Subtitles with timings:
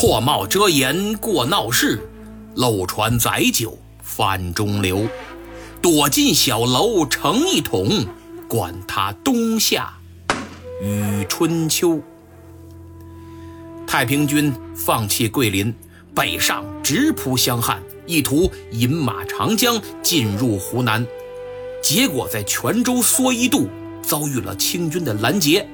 [0.00, 2.00] 破帽遮颜过闹市，
[2.54, 5.06] 漏船载酒泛中流。
[5.82, 8.06] 躲进小楼成一统，
[8.48, 9.92] 管他冬夏
[10.82, 12.00] 与春秋。
[13.86, 15.74] 太平军放弃桂林，
[16.14, 21.06] 北上直扑湘汉，意图引马长江进入湖南。
[21.82, 23.68] 结果在泉州蓑衣渡
[24.00, 25.68] 遭遇了清军的拦截，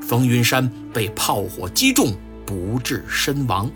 [0.00, 2.14] 冯云山被炮火击中，
[2.46, 3.68] 不治身亡。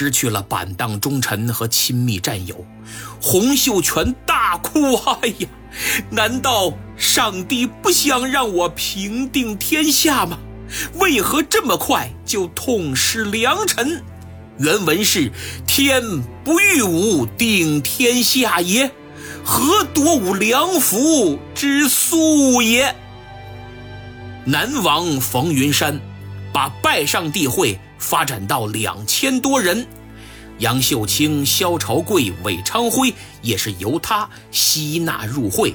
[0.00, 2.64] 失去了板荡忠臣和亲密战友，
[3.20, 5.48] 洪秀全大哭：“哎呀，
[6.08, 10.38] 难道上帝不想让我平定天下吗？
[11.00, 14.04] 为何这么快就痛失良臣？”
[14.60, 15.32] 原文是
[15.66, 16.00] ：“天
[16.44, 18.92] 不欲吾定天下也，
[19.42, 22.94] 何夺吾良辅之素也？”
[24.46, 26.00] 南王冯云山
[26.52, 27.76] 把拜上帝会。
[28.00, 29.84] 发展到两千多人，
[30.58, 35.74] 杨秀清、萧朝贵、韦昌辉也是由他吸纳入会，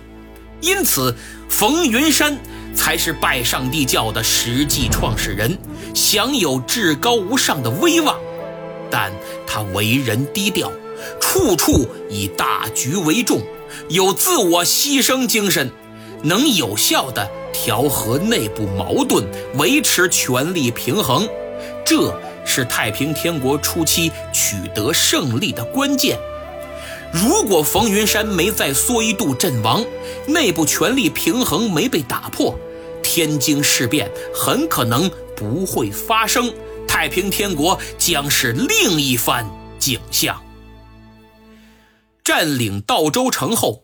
[0.61, 1.15] 因此
[1.49, 2.37] 冯云山
[2.75, 5.57] 才是拜上帝教的实际创始人，
[5.93, 8.17] 享有至高无上的威望。
[8.89, 9.11] 但
[9.47, 10.71] 他为人低调，
[11.19, 13.41] 处处以大局为重，
[13.89, 15.71] 有自我牺牲精神，
[16.21, 19.25] 能有效地调和内部矛盾，
[19.55, 21.27] 维持权力平衡。
[21.85, 22.13] 这
[22.55, 26.19] 是太平天国初期取得胜利的关键。
[27.11, 29.83] 如果冯云山没在蓑衣渡阵亡，
[30.27, 32.55] 内部权力平衡没被打破，
[33.01, 36.53] 天津事变很可能不会发生，
[36.87, 40.39] 太平天国将是另一番景象。
[42.23, 43.83] 占领道州城后。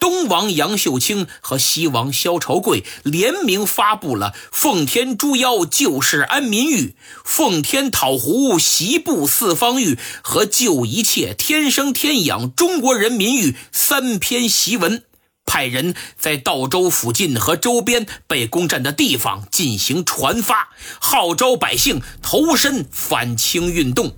[0.00, 15.04] 东王杨秀清和西王萧朝贵联名发布了“奉天诛妖，救世安民谕”“奉天讨胡，习布四方谕”和“救一切天生天养中国人民谕”三篇檄文，
[15.44, 24.16] 派人在道州附近和周边被攻占的地方进行传发，号召百姓投身反清运动。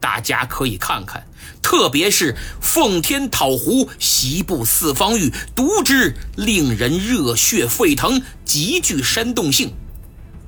[0.00, 1.26] 大家可以看看。
[1.76, 9.72] 特别是“奉天讨胡，袭部四方域”，读之令人热血沸腾，极具煽动性。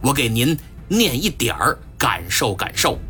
[0.00, 3.00] 我给您念一点儿，感受感受。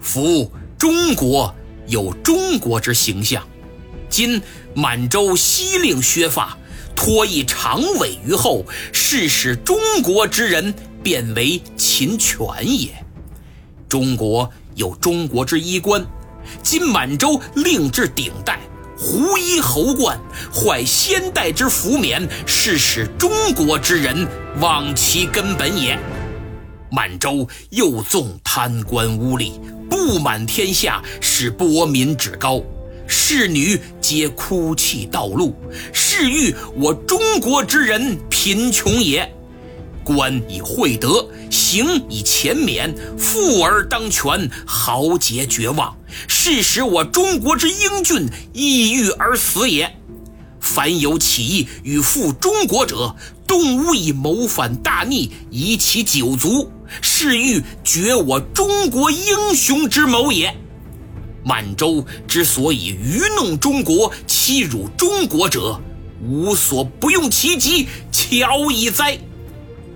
[0.00, 1.54] 夫中国
[1.88, 3.46] 有中国之形象，
[4.08, 4.40] 今
[4.74, 6.56] 满洲西令削发，
[6.96, 10.72] 脱一长尾于后，是使中国之人
[11.02, 13.04] 变为秦犬也。
[13.90, 16.02] 中国有中国之衣冠。
[16.62, 18.60] 今满洲另置顶戴，
[18.96, 20.18] 胡衣侯冠，
[20.52, 24.26] 坏先代之福冕，是使中国之人
[24.60, 25.98] 忘其根本也。
[26.90, 29.52] 满洲又纵贪官污吏，
[29.88, 32.62] 布满天下，使国民趾高，
[33.06, 35.54] 士女皆哭泣道路，
[35.92, 39.32] 是欲我中国之人贫穷也。
[40.04, 45.96] 官以惠德，刑以钱免，富而当权，豪杰绝望，
[46.28, 49.96] 是使我中国之英俊抑郁而死也。
[50.60, 56.70] 凡有起义与复中国者，动无以谋反大逆，以其九族，
[57.00, 60.56] 是欲绝我中国英雄之谋也。
[61.44, 65.80] 满洲之所以愚弄中国、欺辱中国者，
[66.24, 69.18] 无所不用其极，巧矣哉！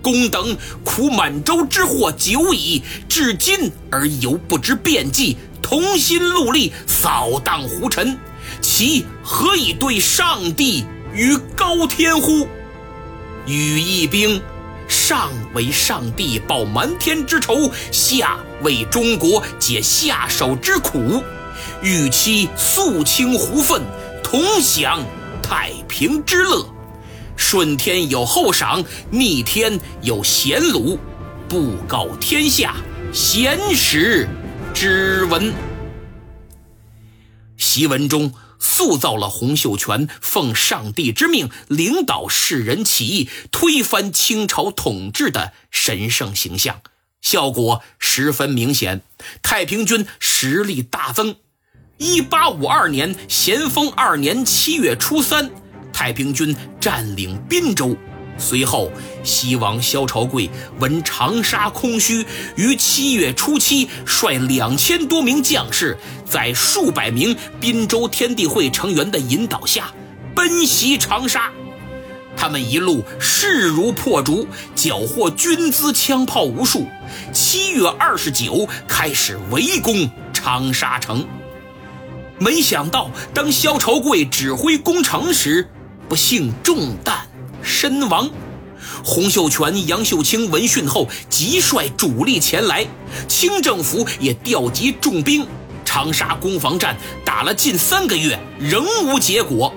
[0.07, 8.17] 公等苦满洲之祸久矣，至今而犹不知变计，同心戮力扫荡胡尘，
[8.61, 12.47] 其何以对上帝与高天乎？
[13.49, 14.41] 羽翼兵，
[14.87, 21.21] 上为上帝报瞒天之仇，下为中国解下手之苦，
[21.83, 23.83] 与其肃清胡愤，
[24.23, 25.05] 同享
[25.43, 26.65] 太平之乐。
[27.37, 30.99] 顺天有厚赏，逆天有贤虏，
[31.49, 32.75] 布告天下，
[33.13, 34.29] 贤使
[34.75, 35.53] 之文。
[37.59, 46.81] 檄文中塑造了洪秀全奉上帝之命领导世人起义，推翻清朝统治的神圣形象，
[47.21, 49.03] 效果十分明显。
[49.43, 51.37] 太平军实力大增。
[51.99, 55.51] 一八五二年咸丰二年七月初三。
[55.97, 57.97] 太平军占领滨州，
[58.37, 58.93] 随后
[59.25, 62.23] 西王萧朝贵闻长沙空虚，
[62.55, 65.97] 于七月初七率两千多名将士，
[66.29, 69.91] 在数百名滨州天地会成员的引导下，
[70.35, 71.51] 奔袭长沙。
[72.37, 76.87] 他们一路势如破竹，缴获军资枪炮无数。
[77.33, 81.27] 七月二十九开始围攻长沙城。
[82.39, 85.67] 没想到，当萧朝贵指挥攻城时，
[86.09, 87.27] 不幸中弹
[87.63, 88.29] 身亡。
[89.05, 92.87] 洪秀全、杨秀清闻讯后，急率主力前来，
[93.29, 95.47] 清政府也调集重兵。
[95.85, 99.73] 长沙攻防战打了近三个月，仍无结果。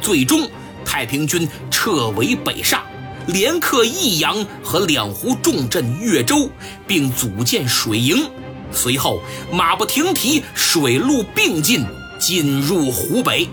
[0.00, 0.48] 最终，
[0.84, 2.82] 太平军撤围北上，
[3.26, 6.48] 连克益阳和两湖重镇越州，
[6.86, 8.28] 并组建水营。
[8.70, 9.20] 随后，
[9.52, 11.84] 马不停蹄，水陆并进，
[12.18, 13.48] 进入湖北。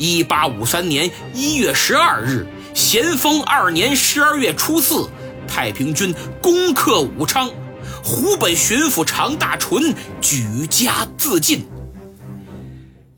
[0.00, 2.46] 一八五三年一月十二日。
[2.72, 5.10] 咸丰二年十二月初四，
[5.46, 7.50] 太平军攻克武昌，
[8.02, 11.68] 湖北巡抚常大淳举家自尽。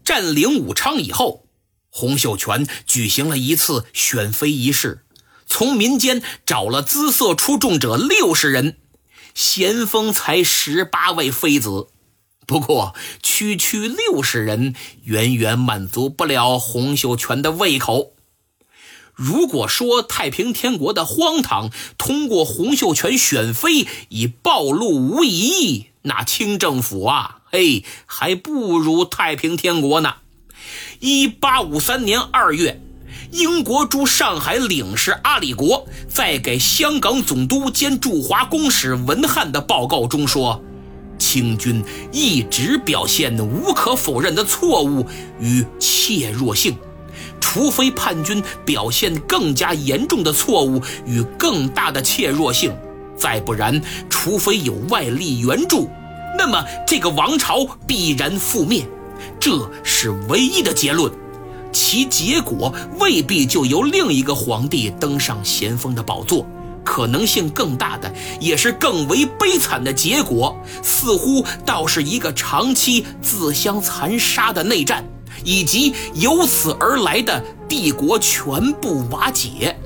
[0.05, 1.47] 占领武昌以后，
[1.89, 5.05] 洪秀全举行了一次选妃仪式，
[5.47, 8.79] 从民间找了姿色出众者六十人，
[9.35, 11.87] 咸丰才十八位妃子。
[12.53, 18.13] 不过，区区六十人远远满足不了洪秀全的胃口。
[19.15, 30.17] 如果说太平天国的荒唐通过洪秀全选妃已暴露无遗，那清政府啊，嘿，还不如太平天国呢。
[31.01, 32.83] 一八五三年二月，
[33.31, 40.63] 英国驻上海领事阿里国在给香港总督兼驻华公使文翰的报告中说
[41.23, 45.07] ：“清军一直表现无可否认的错误
[45.39, 46.77] 与怯弱性。”
[47.41, 52.75] 除非叛军表现更加严重的错误与更大的怯弱性，
[53.17, 55.91] 再不然，除非有外力援助，
[56.39, 58.87] 那么这个王朝必然覆灭，
[59.39, 61.13] 这是唯一的结论。
[61.73, 66.47] 其结果未必就由另一个皇帝登上咸丰的宝座，
[66.85, 75.05] 可能性更大的，也是更为悲惨的结果，似乎倒是一个长期自相残杀的内战。
[75.45, 79.77] 以及由此而来的帝国全部瓦解。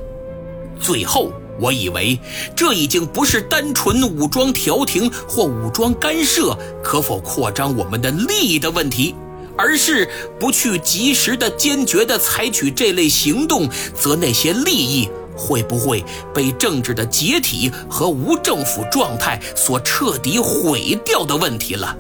[0.79, 2.19] 最后，我以为
[2.55, 6.55] 这已经不是单纯武装调停或武装干涉
[6.85, 9.15] 可否扩张我们的利益的问题，
[9.57, 16.05] 而是不去及时的、坚决的采取这类行动，则那些利益会不会
[16.35, 21.97] 被政治的解体和无政府状态所彻底毁掉的问题了。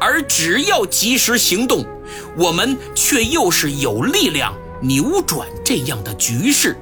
[0.00, 1.84] 而只要及时行动。
[2.38, 6.76] 我们却又是有力量扭转这样的局势。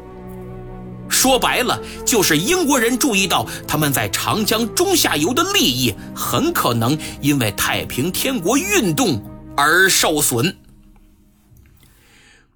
[1.09, 9.23] 说白了，就是英国人注意到他们在长江中下游的利益很可能因为太平天国运动
[9.57, 10.57] 而受损。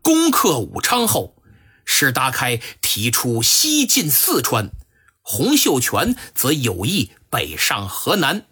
[0.02, 1.34] 攻克武昌后，
[1.90, 4.70] 史达开提出西进四川，
[5.22, 8.44] 洪秀全则有意北上河南，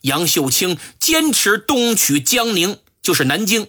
[0.00, 3.68] 杨秀清坚持东取江宁，就是南京。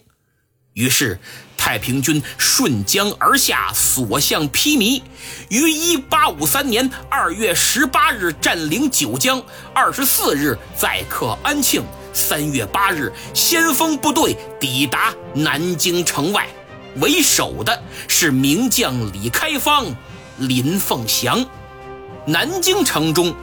[0.74, 1.20] 于是，
[1.58, 5.04] 太平军顺江而下，所向披靡，
[5.50, 9.44] 于一八五三年二月十八日占领九江，
[9.76, 11.84] 二十四日再克安庆，
[12.14, 16.48] 三月八日先锋部队抵达南京城外，
[17.00, 19.86] 为首的是名将李开芳、
[20.38, 21.46] 林凤祥。
[22.26, 23.34] 南京城中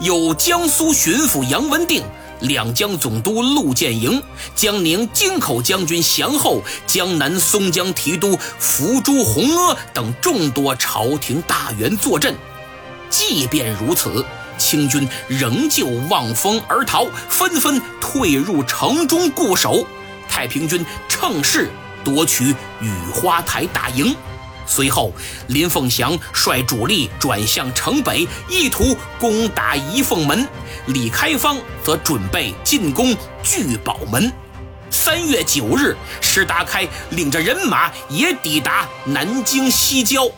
[0.00, 2.02] 有江苏巡抚杨文定。
[2.40, 4.22] 两江总督陆建营、
[4.54, 12.34] 江宁京口将军祥厚、江南松江提督伏诛洪阿等众多朝廷大员坐镇。
[13.08, 14.22] 即便如此，
[14.58, 19.86] 清军仍旧望风而逃，纷纷退入城中固守。
[20.28, 21.70] 太平军乘势
[22.04, 24.14] 夺取雨花台大营。
[24.66, 25.12] 随后，
[25.48, 30.46] 林凤祥率主力转向城北，意图攻打仪凤门；
[30.86, 34.32] 李开芳则准备进攻聚宝门。
[34.90, 40.30] 三月九日，石达开领着人马也抵达南京西郊。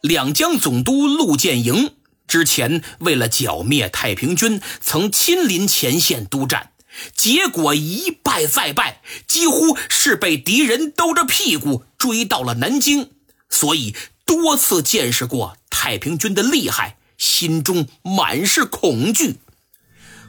[0.00, 1.92] 两江总督陆建营
[2.26, 6.70] 之前为了剿灭太平军，曾亲临前线督战。
[7.14, 13.10] 结果一败再败，几乎是被敌人兜着屁股追到了南京，
[13.48, 19.36] 所以多次见识过太平军的厉害，心中满是恐惧。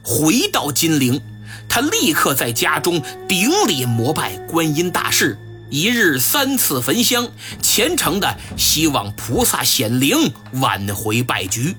[0.03, 1.21] 回到金陵，
[1.67, 5.37] 他立刻在家中顶礼膜拜观音大士，
[5.69, 7.29] 一日三次焚香，
[7.61, 11.75] 虔诚的希望菩萨显灵，挽回败局。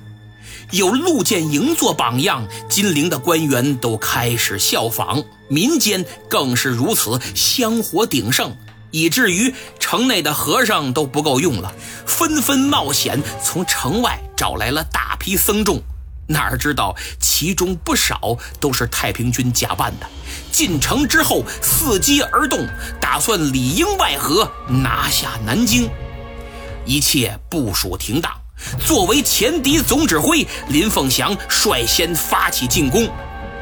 [0.70, 8.56] 有陆建营做榜样，金陵的官员都开始效仿，民间更是如此，香火鼎盛。
[8.92, 11.72] 以至于城内的和尚都不够用了，
[12.06, 15.80] 纷纷冒险从城外找来了大批僧众。
[16.26, 20.06] 哪知道其中不少都是太平军假扮的，
[20.52, 22.66] 进城之后伺机而动，
[23.00, 25.88] 打算里应外合拿下南京。
[26.84, 28.32] 一切部署停当，
[28.84, 33.08] 作为前敌总指挥，林凤祥率先发起进攻。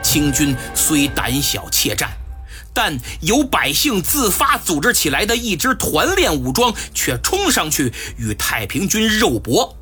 [0.03, 2.11] 清军虽胆小怯战。
[2.75, 9.77] 但由百姓自发组织起来的一支团练武装，却冲上去与太平军肉搏。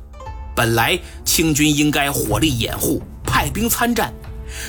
[0.55, 4.11] 本来清军应该火力掩护，派兵参战，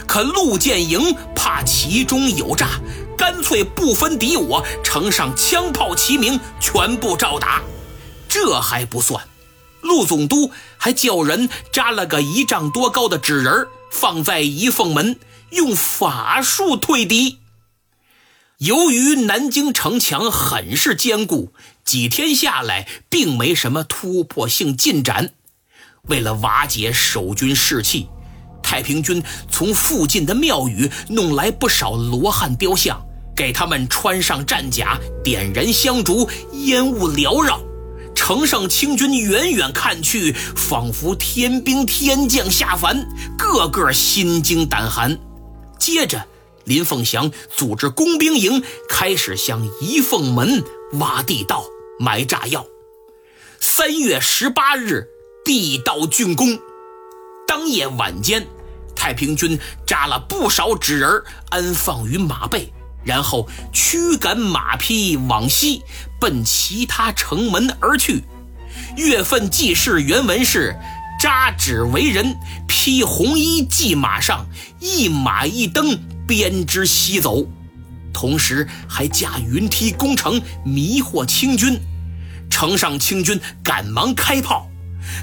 [0.06, 2.68] 可陆建营怕其中有诈，
[3.16, 7.62] 干脆不分敌我，城上枪炮齐鸣，全部照打。
[8.28, 9.24] 这还不算，
[9.80, 15.18] 陆总督还叫人扎了个一丈多高的纸人放在仪凤门，
[15.50, 17.38] 用法术退敌。
[18.58, 21.52] 由于南京城墙很是坚固，
[21.84, 25.32] 几天下来并没什么突破性进展。
[26.08, 28.08] 为了瓦解守军士气，
[28.62, 33.00] 太平军从附近的庙宇弄来不少罗汉雕像，
[33.36, 37.60] 给他们穿上战甲，点燃香烛，烟雾缭绕。
[38.28, 43.08] 城上清军远远看去，仿佛天兵天将下凡，
[43.38, 45.18] 个个心惊胆寒。
[45.78, 46.26] 接着。
[46.66, 50.62] 林凤祥组织工兵营，开始向仪凤门
[50.98, 51.64] 挖地道、
[51.98, 52.66] 埋炸药。
[53.60, 55.08] 三月十八日，
[55.42, 56.58] 地道竣工。
[57.46, 58.46] 当夜晚间，
[58.94, 62.70] 太平军扎了不少纸人，安放于马背，
[63.04, 65.82] 然后驱赶马匹往西，
[66.20, 68.24] 奔其他城门而去。
[68.96, 70.76] 月份记事原文是：
[71.20, 72.36] 扎纸为人，
[72.66, 74.46] 披红衣系马上，
[74.80, 75.98] 一马一蹬。
[76.28, 77.46] 编织西走，
[78.12, 81.80] 同时还架云梯攻城，迷惑清军。
[82.50, 84.68] 城上清军赶忙开炮，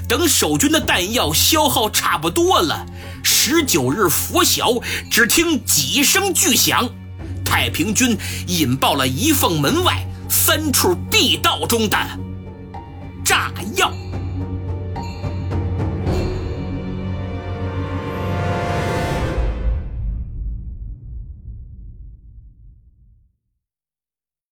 [0.08, 2.84] 等守军的弹药消耗差不多了。
[3.22, 6.90] 十九日拂晓，只听几声巨响，
[7.46, 8.14] 太平军
[8.48, 11.96] 引爆了一凤门外三处地道中的
[13.24, 13.95] 炸药。